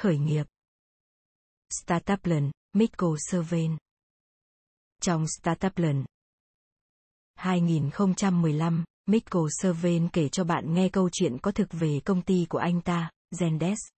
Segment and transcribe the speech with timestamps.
[0.00, 0.46] khởi nghiệp.
[1.70, 2.50] Startup lần.
[2.72, 3.76] Michael Serven.
[5.02, 6.04] Trong Startup lần.
[7.34, 12.58] 2015, Michael Serven kể cho bạn nghe câu chuyện có thực về công ty của
[12.58, 13.90] anh ta, Zendesk.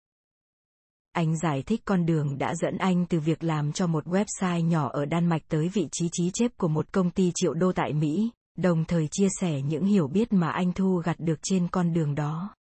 [1.12, 4.88] Anh giải thích con đường đã dẫn anh từ việc làm cho một website nhỏ
[4.88, 7.92] ở Đan Mạch tới vị trí trí chép của một công ty triệu đô tại
[7.92, 11.92] Mỹ, đồng thời chia sẻ những hiểu biết mà anh thu gặt được trên con
[11.92, 12.54] đường đó.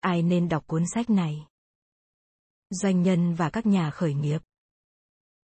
[0.00, 1.46] Ai nên đọc cuốn sách này?
[2.70, 4.42] Doanh nhân và các nhà khởi nghiệp.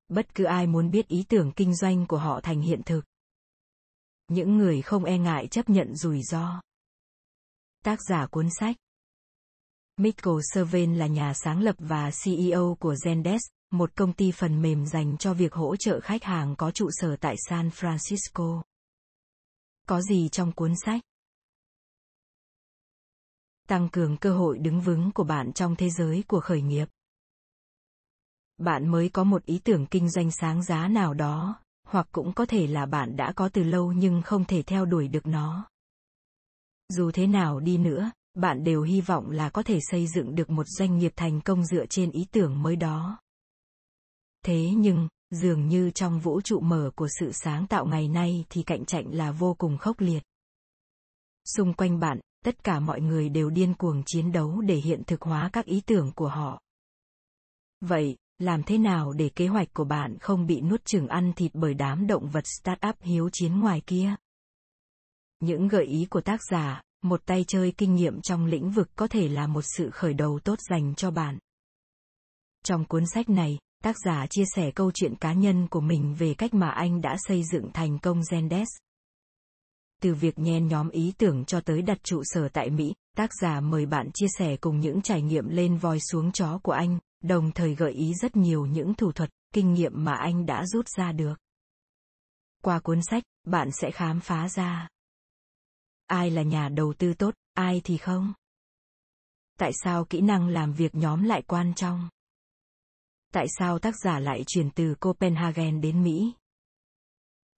[0.09, 3.05] Bất cứ ai muốn biết ý tưởng kinh doanh của họ thành hiện thực.
[4.29, 6.61] Những người không e ngại chấp nhận rủi ro.
[7.85, 8.77] Tác giả cuốn sách
[9.97, 14.87] Michael Servin là nhà sáng lập và CEO của Zendesk, một công ty phần mềm
[14.87, 18.63] dành cho việc hỗ trợ khách hàng có trụ sở tại San Francisco.
[19.89, 21.03] Có gì trong cuốn sách?
[23.69, 26.89] Tăng cường cơ hội đứng vững của bạn trong thế giới của khởi nghiệp.
[28.61, 32.47] Bạn mới có một ý tưởng kinh doanh sáng giá nào đó, hoặc cũng có
[32.47, 35.69] thể là bạn đã có từ lâu nhưng không thể theo đuổi được nó.
[36.89, 40.51] Dù thế nào đi nữa, bạn đều hy vọng là có thể xây dựng được
[40.51, 43.19] một doanh nghiệp thành công dựa trên ý tưởng mới đó.
[44.45, 48.63] Thế nhưng, dường như trong vũ trụ mở của sự sáng tạo ngày nay thì
[48.63, 50.23] cạnh tranh là vô cùng khốc liệt.
[51.57, 55.23] Xung quanh bạn, tất cả mọi người đều điên cuồng chiến đấu để hiện thực
[55.23, 56.61] hóa các ý tưởng của họ.
[57.81, 61.51] Vậy, làm thế nào để kế hoạch của bạn không bị nuốt chửng ăn thịt
[61.55, 64.15] bởi đám động vật startup hiếu chiến ngoài kia?
[65.41, 69.07] Những gợi ý của tác giả, một tay chơi kinh nghiệm trong lĩnh vực có
[69.07, 71.39] thể là một sự khởi đầu tốt dành cho bạn.
[72.65, 76.35] Trong cuốn sách này, tác giả chia sẻ câu chuyện cá nhân của mình về
[76.35, 78.79] cách mà anh đã xây dựng thành công Zendesk.
[80.03, 83.61] Từ việc nhen nhóm ý tưởng cho tới đặt trụ sở tại Mỹ, tác giả
[83.61, 87.53] mời bạn chia sẻ cùng những trải nghiệm lên voi xuống chó của anh, đồng
[87.53, 91.13] thời gợi ý rất nhiều những thủ thuật, kinh nghiệm mà anh đã rút ra
[91.13, 91.35] được.
[92.63, 94.89] Qua cuốn sách, bạn sẽ khám phá ra
[96.11, 98.33] ai là nhà đầu tư tốt, ai thì không.
[99.59, 102.09] Tại sao kỹ năng làm việc nhóm lại quan trọng?
[103.33, 106.33] Tại sao tác giả lại chuyển từ Copenhagen đến Mỹ?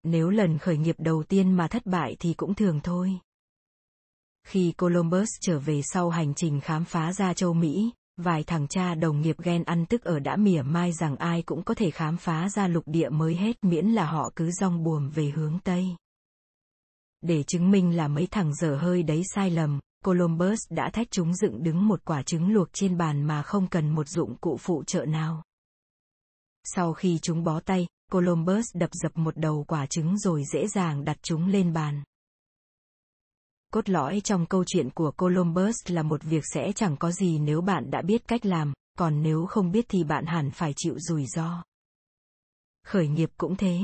[0.03, 3.19] Nếu lần khởi nghiệp đầu tiên mà thất bại thì cũng thường thôi.
[4.45, 8.95] Khi Columbus trở về sau hành trình khám phá ra châu Mỹ, vài thằng cha
[8.95, 12.17] đồng nghiệp ghen ăn tức ở đã mỉa mai rằng ai cũng có thể khám
[12.17, 15.87] phá ra lục địa mới hết miễn là họ cứ rong buồm về hướng Tây.
[17.21, 21.35] Để chứng minh là mấy thằng dở hơi đấy sai lầm, Columbus đã thách chúng
[21.35, 24.85] dựng đứng một quả trứng luộc trên bàn mà không cần một dụng cụ phụ
[24.87, 25.43] trợ nào.
[26.65, 31.05] Sau khi chúng bó tay, Columbus đập dập một đầu quả trứng rồi dễ dàng
[31.05, 32.03] đặt chúng lên bàn.
[33.73, 37.61] Cốt lõi trong câu chuyện của Columbus là một việc sẽ chẳng có gì nếu
[37.61, 41.27] bạn đã biết cách làm, còn nếu không biết thì bạn hẳn phải chịu rủi
[41.27, 41.63] ro.
[42.87, 43.79] Khởi nghiệp cũng thế.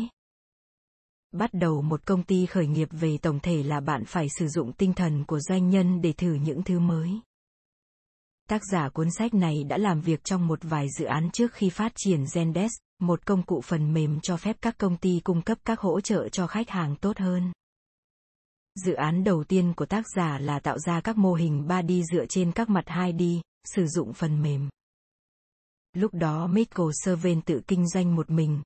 [1.32, 4.72] Bắt đầu một công ty khởi nghiệp về tổng thể là bạn phải sử dụng
[4.72, 7.20] tinh thần của doanh nhân để thử những thứ mới.
[8.48, 11.70] Tác giả cuốn sách này đã làm việc trong một vài dự án trước khi
[11.70, 15.58] phát triển Zendesk, một công cụ phần mềm cho phép các công ty cung cấp
[15.64, 17.52] các hỗ trợ cho khách hàng tốt hơn.
[18.84, 22.26] Dự án đầu tiên của tác giả là tạo ra các mô hình 3D dựa
[22.26, 24.68] trên các mặt 2D, sử dụng phần mềm.
[25.92, 28.62] Lúc đó Michael Servin tự kinh doanh một mình,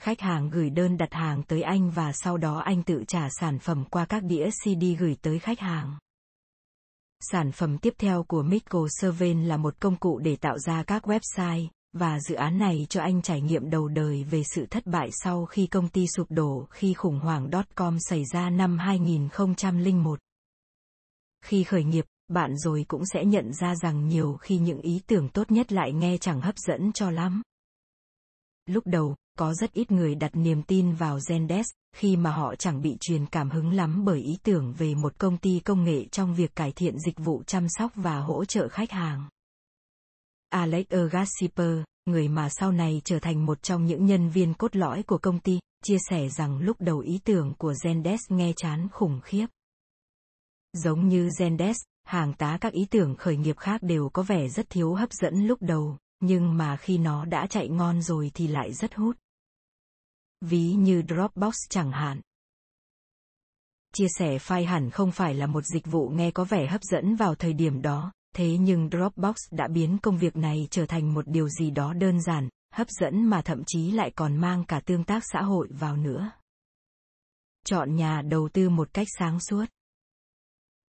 [0.00, 3.58] khách hàng gửi đơn đặt hàng tới anh và sau đó anh tự trả sản
[3.58, 5.98] phẩm qua các đĩa CD gửi tới khách hàng.
[7.20, 11.04] Sản phẩm tiếp theo của Michael Servin là một công cụ để tạo ra các
[11.04, 15.08] website, và dự án này cho anh trải nghiệm đầu đời về sự thất bại
[15.12, 20.18] sau khi công ty sụp đổ khi khủng hoảng .com xảy ra năm 2001.
[21.44, 25.28] Khi khởi nghiệp, bạn rồi cũng sẽ nhận ra rằng nhiều khi những ý tưởng
[25.28, 27.42] tốt nhất lại nghe chẳng hấp dẫn cho lắm.
[28.66, 32.82] Lúc đầu, có rất ít người đặt niềm tin vào Zendesk, khi mà họ chẳng
[32.82, 36.34] bị truyền cảm hứng lắm bởi ý tưởng về một công ty công nghệ trong
[36.34, 39.28] việc cải thiện dịch vụ chăm sóc và hỗ trợ khách hàng.
[40.52, 45.02] Alex Ergasiper, người mà sau này trở thành một trong những nhân viên cốt lõi
[45.02, 49.20] của công ty, chia sẻ rằng lúc đầu ý tưởng của Zendesk nghe chán khủng
[49.24, 49.46] khiếp.
[50.72, 54.70] Giống như Zendesk, hàng tá các ý tưởng khởi nghiệp khác đều có vẻ rất
[54.70, 58.72] thiếu hấp dẫn lúc đầu, nhưng mà khi nó đã chạy ngon rồi thì lại
[58.72, 59.16] rất hút.
[60.40, 62.20] Ví như Dropbox chẳng hạn.
[63.94, 67.16] Chia sẻ file hẳn không phải là một dịch vụ nghe có vẻ hấp dẫn
[67.16, 71.28] vào thời điểm đó, thế nhưng Dropbox đã biến công việc này trở thành một
[71.28, 75.04] điều gì đó đơn giản, hấp dẫn mà thậm chí lại còn mang cả tương
[75.04, 76.30] tác xã hội vào nữa.
[77.64, 79.64] Chọn nhà đầu tư một cách sáng suốt.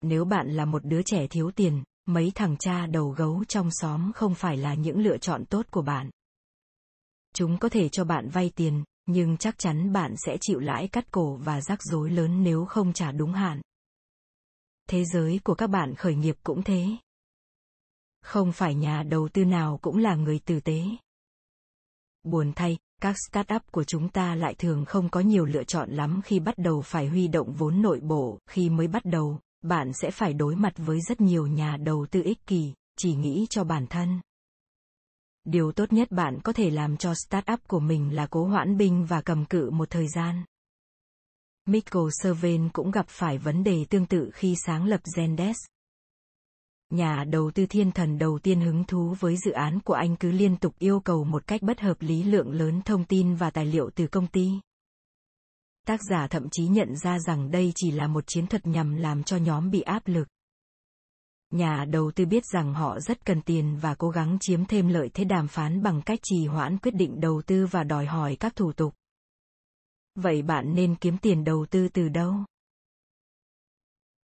[0.02, 4.12] Nếu bạn là một đứa trẻ thiếu tiền, mấy thằng cha đầu gấu trong xóm
[4.16, 6.10] không phải là những lựa chọn tốt của bạn.
[7.34, 11.12] Chúng có thể cho bạn vay tiền, nhưng chắc chắn bạn sẽ chịu lãi cắt
[11.12, 13.62] cổ và rắc rối lớn nếu không trả đúng hạn.
[14.90, 16.86] Thế giới của các bạn khởi nghiệp cũng thế.
[18.24, 20.84] Không phải nhà đầu tư nào cũng là người tử tế.
[22.24, 26.22] Buồn thay, các startup của chúng ta lại thường không có nhiều lựa chọn lắm
[26.26, 30.12] khi bắt đầu phải huy động vốn nội bộ, khi mới bắt đầu, bạn sẽ
[30.12, 33.88] phải đối mặt với rất nhiều nhà đầu tư ích kỷ, chỉ nghĩ cho bản
[33.88, 34.22] thân.
[35.44, 39.06] Điều tốt nhất bạn có thể làm cho startup của mình là cố hoãn binh
[39.06, 40.44] và cầm cự một thời gian.
[41.66, 45.73] Michael Servin cũng gặp phải vấn đề tương tự khi sáng lập Zendesk.
[46.94, 50.32] Nhà đầu tư thiên thần đầu tiên hứng thú với dự án của anh cứ
[50.32, 53.66] liên tục yêu cầu một cách bất hợp lý lượng lớn thông tin và tài
[53.66, 54.50] liệu từ công ty.
[55.88, 59.24] Tác giả thậm chí nhận ra rằng đây chỉ là một chiến thuật nhằm làm
[59.24, 60.28] cho nhóm bị áp lực.
[61.52, 65.10] Nhà đầu tư biết rằng họ rất cần tiền và cố gắng chiếm thêm lợi
[65.14, 68.56] thế đàm phán bằng cách trì hoãn quyết định đầu tư và đòi hỏi các
[68.56, 68.94] thủ tục.
[70.16, 72.34] Vậy bạn nên kiếm tiền đầu tư từ đâu?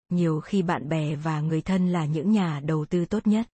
[0.08, 3.48] Nhiều khi bạn bè và người thân là những nhà đầu tư tốt nhất.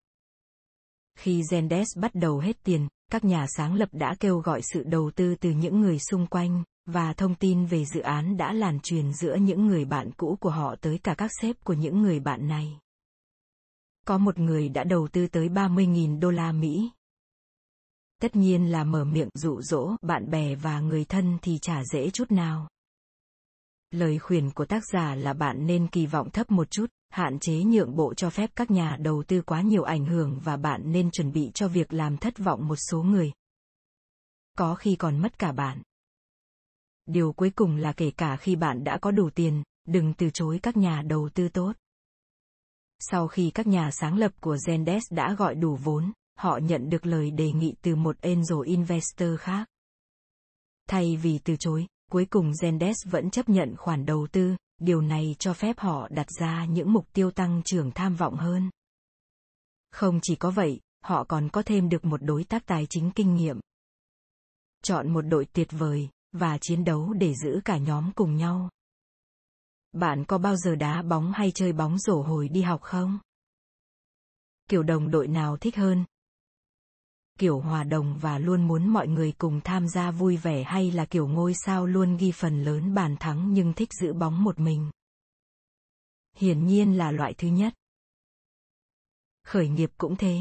[1.18, 5.10] Khi Zendesk bắt đầu hết tiền, các nhà sáng lập đã kêu gọi sự đầu
[5.14, 9.12] tư từ những người xung quanh, và thông tin về dự án đã lan truyền
[9.12, 12.48] giữa những người bạn cũ của họ tới cả các sếp của những người bạn
[12.48, 12.78] này.
[14.06, 16.90] Có một người đã đầu tư tới 30.000 đô la Mỹ.
[18.20, 22.10] Tất nhiên là mở miệng dụ dỗ bạn bè và người thân thì chả dễ
[22.10, 22.68] chút nào.
[23.92, 27.62] Lời khuyên của tác giả là bạn nên kỳ vọng thấp một chút, hạn chế
[27.64, 31.10] nhượng bộ cho phép các nhà đầu tư quá nhiều ảnh hưởng và bạn nên
[31.10, 33.32] chuẩn bị cho việc làm thất vọng một số người.
[34.58, 35.82] Có khi còn mất cả bạn.
[37.06, 40.58] Điều cuối cùng là kể cả khi bạn đã có đủ tiền, đừng từ chối
[40.62, 41.72] các nhà đầu tư tốt.
[43.00, 47.06] Sau khi các nhà sáng lập của Zendesk đã gọi đủ vốn, họ nhận được
[47.06, 49.68] lời đề nghị từ một angel investor khác.
[50.88, 55.36] Thay vì từ chối, cuối cùng Zendes vẫn chấp nhận khoản đầu tư, điều này
[55.38, 58.70] cho phép họ đặt ra những mục tiêu tăng trưởng tham vọng hơn.
[59.90, 63.34] Không chỉ có vậy, họ còn có thêm được một đối tác tài chính kinh
[63.34, 63.60] nghiệm.
[64.82, 68.70] Chọn một đội tuyệt vời, và chiến đấu để giữ cả nhóm cùng nhau.
[69.92, 73.18] Bạn có bao giờ đá bóng hay chơi bóng rổ hồi đi học không?
[74.68, 76.04] Kiểu đồng đội nào thích hơn?
[77.38, 81.04] Kiểu hòa đồng và luôn muốn mọi người cùng tham gia vui vẻ hay là
[81.04, 84.90] kiểu ngôi sao luôn ghi phần lớn bàn thắng nhưng thích giữ bóng một mình?
[86.36, 87.74] Hiển nhiên là loại thứ nhất.
[89.44, 90.40] Khởi nghiệp cũng thế.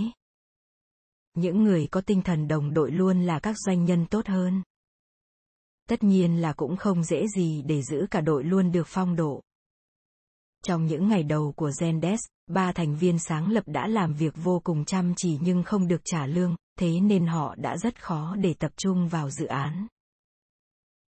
[1.34, 4.64] Những người có tinh thần đồng đội luôn là các doanh nhân tốt hơn
[5.92, 9.42] tất nhiên là cũng không dễ gì để giữ cả đội luôn được phong độ.
[10.64, 12.18] Trong những ngày đầu của Zendesk,
[12.48, 16.02] ba thành viên sáng lập đã làm việc vô cùng chăm chỉ nhưng không được
[16.06, 19.88] trả lương, thế nên họ đã rất khó để tập trung vào dự án.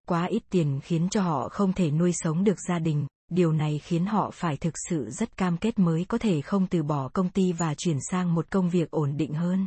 [0.07, 3.79] Quá ít tiền khiến cho họ không thể nuôi sống được gia đình, điều này
[3.79, 7.29] khiến họ phải thực sự rất cam kết mới có thể không từ bỏ công
[7.29, 9.67] ty và chuyển sang một công việc ổn định hơn.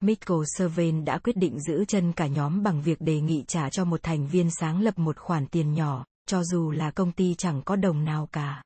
[0.00, 3.84] Michael Servain đã quyết định giữ chân cả nhóm bằng việc đề nghị trả cho
[3.84, 7.62] một thành viên sáng lập một khoản tiền nhỏ, cho dù là công ty chẳng
[7.64, 8.62] có đồng nào cả.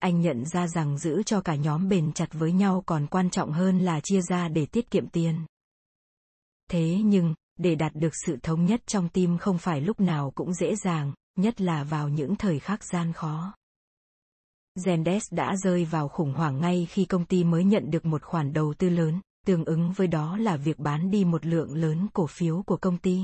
[0.00, 3.52] Anh nhận ra rằng giữ cho cả nhóm bền chặt với nhau còn quan trọng
[3.52, 5.46] hơn là chia ra để tiết kiệm tiền.
[6.70, 10.54] Thế nhưng, để đạt được sự thống nhất trong tim không phải lúc nào cũng
[10.54, 13.54] dễ dàng, nhất là vào những thời khắc gian khó.
[14.78, 18.52] Zendesk đã rơi vào khủng hoảng ngay khi công ty mới nhận được một khoản
[18.52, 22.26] đầu tư lớn, tương ứng với đó là việc bán đi một lượng lớn cổ
[22.26, 23.20] phiếu của công ty.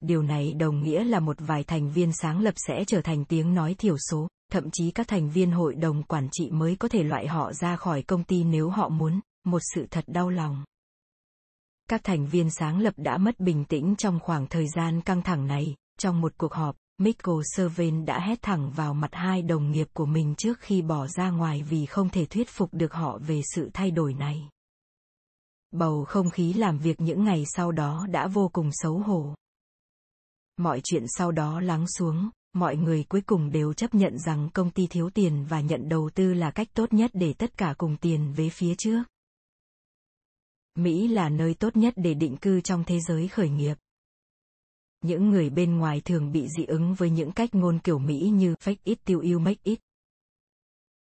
[0.00, 3.54] Điều này đồng nghĩa là một vài thành viên sáng lập sẽ trở thành tiếng
[3.54, 7.02] nói thiểu số, thậm chí các thành viên hội đồng quản trị mới có thể
[7.02, 10.64] loại họ ra khỏi công ty nếu họ muốn, một sự thật đau lòng.
[11.88, 15.46] Các thành viên sáng lập đã mất bình tĩnh trong khoảng thời gian căng thẳng
[15.46, 19.88] này, trong một cuộc họp, Michael Servin đã hét thẳng vào mặt hai đồng nghiệp
[19.92, 23.40] của mình trước khi bỏ ra ngoài vì không thể thuyết phục được họ về
[23.54, 24.48] sự thay đổi này.
[25.70, 29.34] Bầu không khí làm việc những ngày sau đó đã vô cùng xấu hổ.
[30.56, 34.70] Mọi chuyện sau đó lắng xuống, mọi người cuối cùng đều chấp nhận rằng công
[34.70, 37.96] ty thiếu tiền và nhận đầu tư là cách tốt nhất để tất cả cùng
[37.96, 39.02] tiền về phía trước.
[40.74, 43.74] Mỹ là nơi tốt nhất để định cư trong thế giới khởi nghiệp.
[45.02, 48.54] Những người bên ngoài thường bị dị ứng với những cách ngôn kiểu Mỹ như
[48.54, 49.80] fake it till you make it.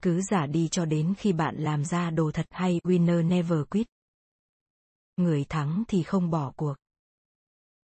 [0.03, 3.87] Cứ giả đi cho đến khi bạn làm ra đồ thật hay winner never quit
[5.17, 6.75] người thắng thì không bỏ cuộc.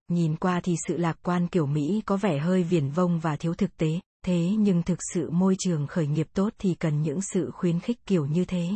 [0.07, 3.53] Nhìn qua thì sự lạc quan kiểu Mỹ có vẻ hơi viển vông và thiếu
[3.53, 7.51] thực tế, Thế nhưng thực sự môi trường khởi nghiệp tốt thì cần những sự
[7.51, 8.69] khuyến khích kiểu như thế.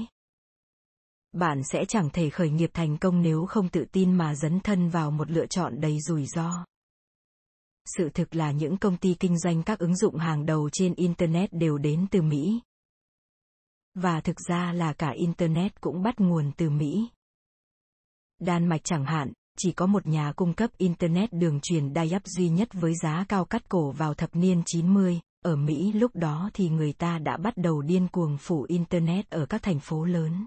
[1.32, 4.90] Bạn sẽ chẳng thể khởi nghiệp thành công nếu không tự tin mà dấn thân
[4.90, 6.66] vào một lựa chọn đầy rủi ro.
[7.86, 11.50] Sự thực là những công ty kinh doanh các ứng dụng hàng đầu trên Internet
[11.54, 12.62] đều đến từ Mỹ.
[13.94, 17.10] Và thực ra là cả Internet cũng bắt nguồn từ Mỹ.
[18.40, 22.50] Đan Mạch chẳng hạn, chỉ có một nhà cung cấp Internet đường truyền dial duy
[22.50, 26.70] nhất với giá cao cắt cổ vào thập niên 90, ở Mỹ lúc đó thì
[26.70, 30.46] người ta đã bắt đầu điên cuồng phủ Internet ở các thành phố lớn.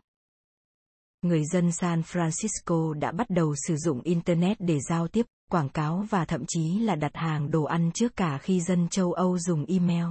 [1.23, 6.05] Người dân San Francisco đã bắt đầu sử dụng Internet để giao tiếp, quảng cáo
[6.11, 9.65] và thậm chí là đặt hàng đồ ăn trước cả khi dân châu Âu dùng
[9.65, 10.07] email.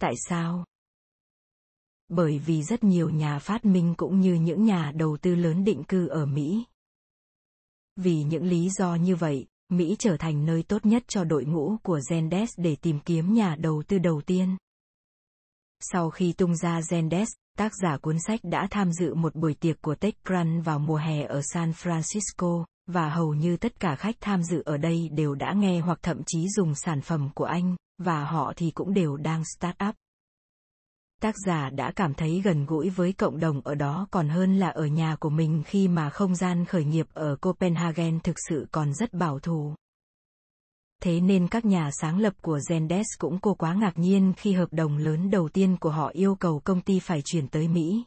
[0.00, 0.64] Tại sao?
[2.08, 5.84] Bởi vì rất nhiều nhà phát minh cũng như những nhà đầu tư lớn định
[5.84, 6.64] cư ở Mỹ.
[7.96, 11.76] Vì những lý do như vậy, Mỹ trở thành nơi tốt nhất cho đội ngũ
[11.82, 14.56] của Zendesk để tìm kiếm nhà đầu tư đầu tiên.
[15.80, 17.26] Sau khi tung ra Zendesk,
[17.58, 21.22] tác giả cuốn sách đã tham dự một buổi tiệc của TechCrunch vào mùa hè
[21.22, 25.52] ở San Francisco, và hầu như tất cả khách tham dự ở đây đều đã
[25.52, 29.42] nghe hoặc thậm chí dùng sản phẩm của anh, và họ thì cũng đều đang
[29.44, 29.94] start up.
[31.22, 34.68] Tác giả đã cảm thấy gần gũi với cộng đồng ở đó còn hơn là
[34.68, 38.94] ở nhà của mình khi mà không gian khởi nghiệp ở Copenhagen thực sự còn
[38.94, 39.74] rất bảo thủ.
[41.02, 44.68] Thế nên các nhà sáng lập của Zendesk cũng cô quá ngạc nhiên khi hợp
[44.72, 48.04] đồng lớn đầu tiên của họ yêu cầu công ty phải chuyển tới Mỹ.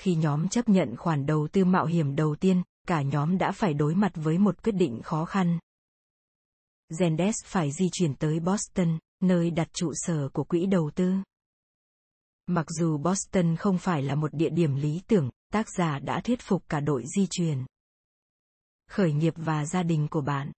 [0.00, 3.74] Khi nhóm chấp nhận khoản đầu tư mạo hiểm đầu tiên, cả nhóm đã phải
[3.74, 5.58] đối mặt với một quyết định khó khăn.
[6.92, 11.12] Zendesk phải di chuyển tới Boston, nơi đặt trụ sở của quỹ đầu tư.
[12.46, 16.40] Mặc dù Boston không phải là một địa điểm lý tưởng, tác giả đã thuyết
[16.42, 17.64] phục cả đội di chuyển.
[18.88, 20.52] Khởi nghiệp và gia đình của bạn.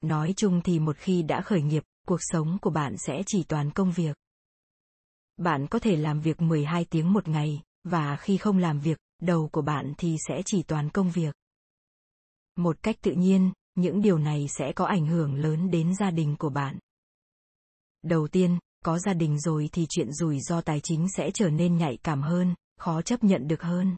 [0.00, 3.70] Nói chung thì một khi đã khởi nghiệp, cuộc sống của bạn sẽ chỉ toàn
[3.70, 4.16] công việc.
[5.36, 9.48] Bạn có thể làm việc 12 tiếng một ngày, và khi không làm việc, đầu
[9.52, 11.34] của bạn thì sẽ chỉ toàn công việc.
[12.56, 16.36] Một cách tự nhiên, những điều này sẽ có ảnh hưởng lớn đến gia đình
[16.38, 16.78] của bạn.
[18.02, 21.76] Đầu tiên, có gia đình rồi thì chuyện rủi ro tài chính sẽ trở nên
[21.76, 23.96] nhạy cảm hơn, khó chấp nhận được hơn.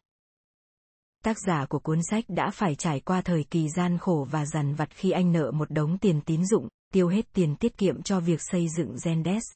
[1.24, 4.74] Tác giả của cuốn sách đã phải trải qua thời kỳ gian khổ và dằn
[4.74, 8.20] vặt khi anh nợ một đống tiền tín dụng, tiêu hết tiền tiết kiệm cho
[8.20, 9.54] việc xây dựng Zendesk.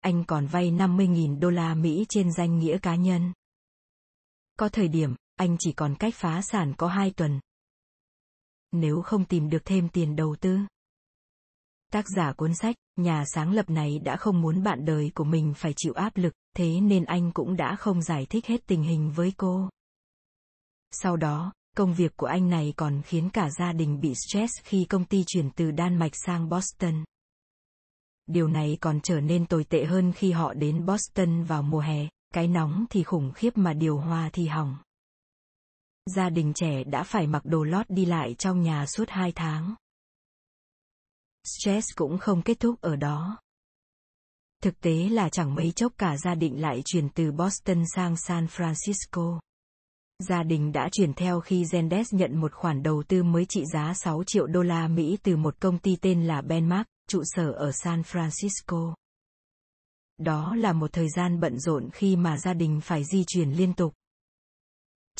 [0.00, 3.32] Anh còn vay 50.000 đô la Mỹ trên danh nghĩa cá nhân.
[4.58, 7.40] Có thời điểm, anh chỉ còn cách phá sản có 2 tuần.
[8.72, 10.58] Nếu không tìm được thêm tiền đầu tư.
[11.92, 15.54] Tác giả cuốn sách, nhà sáng lập này đã không muốn bạn đời của mình
[15.56, 19.12] phải chịu áp lực, thế nên anh cũng đã không giải thích hết tình hình
[19.14, 19.68] với cô.
[20.90, 24.84] Sau đó, công việc của anh này còn khiến cả gia đình bị stress khi
[24.84, 27.04] công ty chuyển từ Đan Mạch sang Boston.
[28.26, 32.08] Điều này còn trở nên tồi tệ hơn khi họ đến Boston vào mùa hè,
[32.34, 34.76] cái nóng thì khủng khiếp mà điều hòa thì hỏng.
[36.16, 39.74] Gia đình trẻ đã phải mặc đồ lót đi lại trong nhà suốt hai tháng.
[41.44, 43.38] Stress cũng không kết thúc ở đó.
[44.62, 48.46] Thực tế là chẳng mấy chốc cả gia đình lại chuyển từ Boston sang San
[48.46, 49.38] Francisco.
[50.28, 53.94] Gia đình đã chuyển theo khi Zendesk nhận một khoản đầu tư mới trị giá
[53.94, 57.72] 6 triệu đô la Mỹ từ một công ty tên là Benmark, trụ sở ở
[57.72, 58.94] San Francisco.
[60.18, 63.74] Đó là một thời gian bận rộn khi mà gia đình phải di chuyển liên
[63.74, 63.94] tục.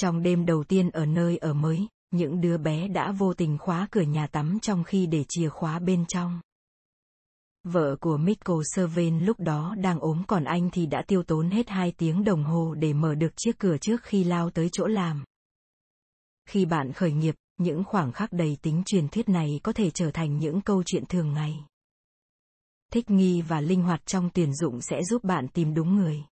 [0.00, 3.88] Trong đêm đầu tiên ở nơi ở mới, những đứa bé đã vô tình khóa
[3.90, 6.40] cửa nhà tắm trong khi để chìa khóa bên trong.
[7.64, 11.68] Vợ của Michael Servin lúc đó đang ốm còn anh thì đã tiêu tốn hết
[11.68, 15.24] 2 tiếng đồng hồ để mở được chiếc cửa trước khi lao tới chỗ làm.
[16.48, 20.10] Khi bạn khởi nghiệp, những khoảng khắc đầy tính truyền thuyết này có thể trở
[20.10, 21.64] thành những câu chuyện thường ngày.
[22.92, 26.24] Thích nghi và linh hoạt trong tuyển dụng sẽ giúp bạn tìm đúng người.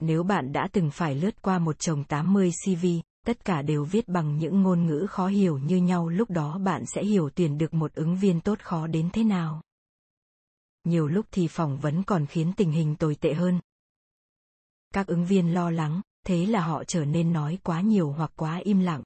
[0.00, 2.86] Nếu bạn đã từng phải lướt qua một chồng 80 CV,
[3.26, 6.82] tất cả đều viết bằng những ngôn ngữ khó hiểu như nhau lúc đó bạn
[6.86, 9.62] sẽ hiểu tuyển được một ứng viên tốt khó đến thế nào
[10.86, 13.60] nhiều lúc thì phỏng vấn còn khiến tình hình tồi tệ hơn.
[14.94, 18.56] Các ứng viên lo lắng, thế là họ trở nên nói quá nhiều hoặc quá
[18.56, 19.02] im lặng.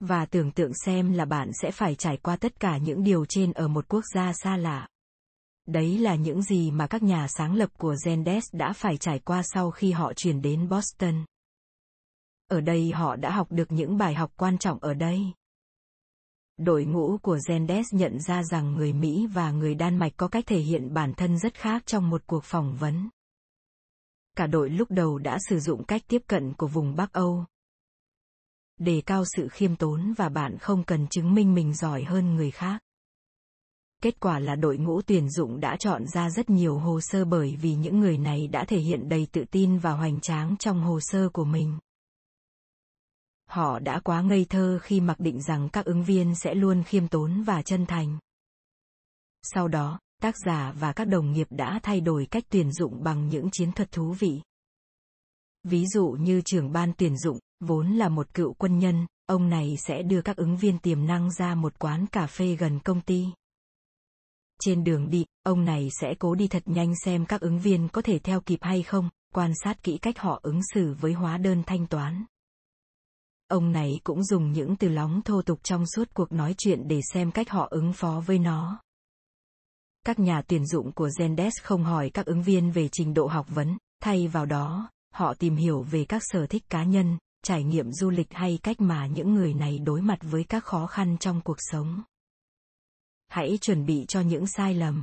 [0.00, 3.52] Và tưởng tượng xem là bạn sẽ phải trải qua tất cả những điều trên
[3.52, 4.88] ở một quốc gia xa lạ.
[5.72, 9.42] Đấy là những gì mà các nhà sáng lập của Zendesk đã phải trải qua
[9.42, 11.24] sau khi họ chuyển đến Boston.
[12.48, 15.32] Ở đây họ đã học được những bài học quan trọng ở đây
[16.56, 20.44] đội ngũ của Zendesk nhận ra rằng người Mỹ và người Đan Mạch có cách
[20.46, 23.08] thể hiện bản thân rất khác trong một cuộc phỏng vấn.
[24.36, 27.44] Cả đội lúc đầu đã sử dụng cách tiếp cận của vùng Bắc Âu.
[28.78, 32.50] Đề cao sự khiêm tốn và bạn không cần chứng minh mình giỏi hơn người
[32.50, 32.82] khác.
[34.02, 37.56] Kết quả là đội ngũ tuyển dụng đã chọn ra rất nhiều hồ sơ bởi
[37.60, 41.00] vì những người này đã thể hiện đầy tự tin và hoành tráng trong hồ
[41.00, 41.78] sơ của mình.
[43.48, 47.08] Họ đã quá ngây thơ khi mặc định rằng các ứng viên sẽ luôn khiêm
[47.08, 48.18] tốn và chân thành.
[49.42, 53.28] Sau đó, tác giả và các đồng nghiệp đã thay đổi cách tuyển dụng bằng
[53.28, 54.40] những chiến thuật thú vị.
[55.64, 59.76] Ví dụ như trưởng ban tuyển dụng, vốn là một cựu quân nhân, ông này
[59.86, 63.26] sẽ đưa các ứng viên tiềm năng ra một quán cà phê gần công ty.
[64.64, 68.02] Trên đường đi, ông này sẽ cố đi thật nhanh xem các ứng viên có
[68.02, 71.62] thể theo kịp hay không, quan sát kỹ cách họ ứng xử với hóa đơn
[71.66, 72.24] thanh toán.
[73.48, 77.00] Ông này cũng dùng những từ lóng thô tục trong suốt cuộc nói chuyện để
[77.12, 78.80] xem cách họ ứng phó với nó.
[80.06, 83.46] Các nhà tuyển dụng của Zendesk không hỏi các ứng viên về trình độ học
[83.48, 87.92] vấn, thay vào đó, họ tìm hiểu về các sở thích cá nhân, trải nghiệm
[87.92, 91.40] du lịch hay cách mà những người này đối mặt với các khó khăn trong
[91.40, 92.02] cuộc sống.
[93.32, 95.02] Hãy chuẩn bị cho những sai lầm.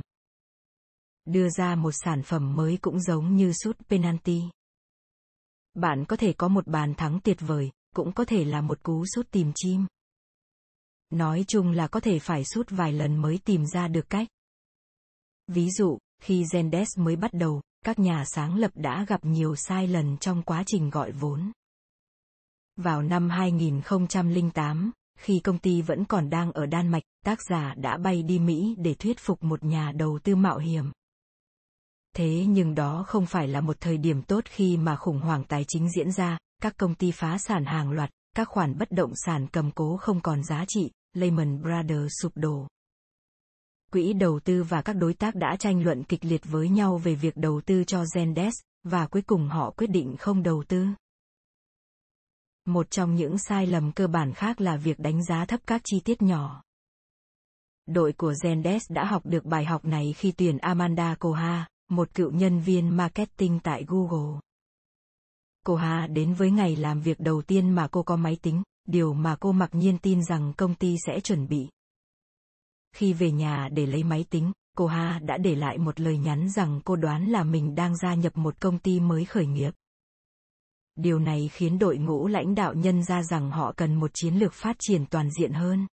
[1.24, 4.42] Đưa ra một sản phẩm mới cũng giống như sút penalty.
[5.74, 9.04] Bạn có thể có một bàn thắng tuyệt vời, cũng có thể là một cú
[9.14, 9.86] sút tìm chim.
[11.10, 14.28] Nói chung là có thể phải sút vài lần mới tìm ra được cách.
[15.46, 19.86] Ví dụ, khi Zendesk mới bắt đầu, các nhà sáng lập đã gặp nhiều sai
[19.86, 21.52] lầm trong quá trình gọi vốn.
[22.76, 27.96] Vào năm 2008, khi công ty vẫn còn đang ở Đan Mạch, tác giả đã
[27.96, 30.84] bay đi Mỹ để thuyết phục một nhà đầu tư mạo hiểm.
[32.16, 35.64] Thế nhưng đó không phải là một thời điểm tốt khi mà khủng hoảng tài
[35.68, 39.46] chính diễn ra, các công ty phá sản hàng loạt, các khoản bất động sản
[39.52, 42.66] cầm cố không còn giá trị, Lehman Brothers sụp đổ.
[43.92, 47.14] Quỹ đầu tư và các đối tác đã tranh luận kịch liệt với nhau về
[47.14, 50.86] việc đầu tư cho Zendesk, và cuối cùng họ quyết định không đầu tư.
[52.70, 56.00] Một trong những sai lầm cơ bản khác là việc đánh giá thấp các chi
[56.04, 56.62] tiết nhỏ.
[57.86, 62.30] Đội của Zendesk đã học được bài học này khi tuyển Amanda Koha, một cựu
[62.30, 64.40] nhân viên marketing tại Google.
[65.66, 69.36] Koha đến với ngày làm việc đầu tiên mà cô có máy tính, điều mà
[69.40, 71.68] cô mặc nhiên tin rằng công ty sẽ chuẩn bị.
[72.92, 76.50] Khi về nhà để lấy máy tính, cô Ha đã để lại một lời nhắn
[76.50, 79.70] rằng cô đoán là mình đang gia nhập một công ty mới khởi nghiệp.
[81.02, 84.52] Điều này khiến đội ngũ lãnh đạo nhân ra rằng họ cần một chiến lược
[84.52, 85.86] phát triển toàn diện hơn.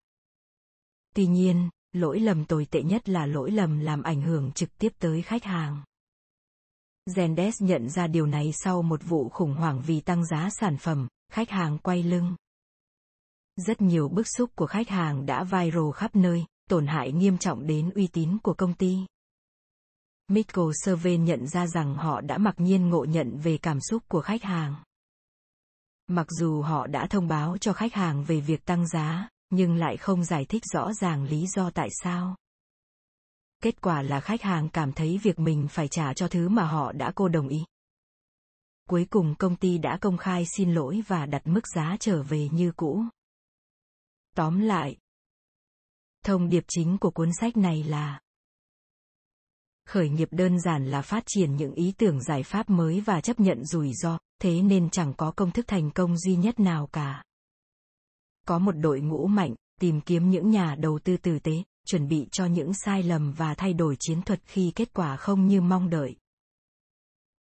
[1.14, 4.92] Tuy nhiên, lỗi lầm tồi tệ nhất là lỗi lầm làm ảnh hưởng trực tiếp
[4.98, 5.82] tới khách hàng.
[7.10, 11.08] Zendesk nhận ra điều này sau một vụ khủng hoảng vì tăng giá sản phẩm,
[11.32, 12.36] khách hàng quay lưng.
[13.56, 17.66] Rất nhiều bức xúc của khách hàng đã viral khắp nơi, tổn hại nghiêm trọng
[17.66, 18.98] đến uy tín của công ty.
[20.28, 24.20] Michael Survey nhận ra rằng họ đã mặc nhiên ngộ nhận về cảm xúc của
[24.20, 24.74] khách hàng.
[26.06, 29.96] Mặc dù họ đã thông báo cho khách hàng về việc tăng giá, nhưng lại
[29.96, 32.36] không giải thích rõ ràng lý do tại sao.
[33.62, 36.92] Kết quả là khách hàng cảm thấy việc mình phải trả cho thứ mà họ
[36.92, 37.64] đã cô đồng ý.
[38.88, 42.48] Cuối cùng công ty đã công khai xin lỗi và đặt mức giá trở về
[42.52, 43.04] như cũ.
[44.36, 44.96] Tóm lại,
[46.24, 48.20] thông điệp chính của cuốn sách này là
[49.86, 53.40] khởi nghiệp đơn giản là phát triển những ý tưởng giải pháp mới và chấp
[53.40, 57.24] nhận rủi ro, thế nên chẳng có công thức thành công duy nhất nào cả.
[58.46, 61.52] Có một đội ngũ mạnh, tìm kiếm những nhà đầu tư tử tế,
[61.86, 65.46] chuẩn bị cho những sai lầm và thay đổi chiến thuật khi kết quả không
[65.46, 66.16] như mong đợi.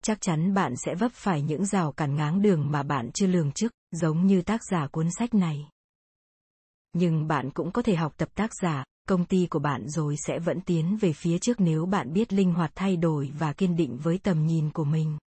[0.02, 3.52] Chắc chắn bạn sẽ vấp phải những rào cản ngáng đường mà bạn chưa lường
[3.52, 5.68] trước, giống như tác giả cuốn sách này.
[6.92, 10.38] Nhưng bạn cũng có thể học tập tác giả công ty của bạn rồi sẽ
[10.38, 13.98] vẫn tiến về phía trước nếu bạn biết linh hoạt thay đổi và kiên định
[14.02, 15.18] với tầm nhìn của mình.